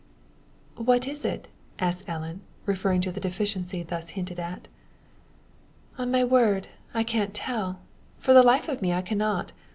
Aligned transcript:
"What 0.77 1.07
is 1.07 1.23
it?" 1.23 1.49
asks 1.77 2.03
Ellen, 2.07 2.41
referring 2.65 3.01
to 3.01 3.11
the 3.11 3.19
deficiency 3.19 3.83
thus 3.83 4.09
hinted 4.17 4.39
at. 4.39 4.67
"On 5.99 6.09
my 6.09 6.23
word, 6.23 6.69
I 6.91 7.03
can't 7.03 7.35
tell 7.35 7.79
for 8.17 8.33
the 8.33 8.41
life 8.41 8.67
of 8.67 8.81
me 8.81 8.91
I 8.93 9.03
cannot. 9.03 9.51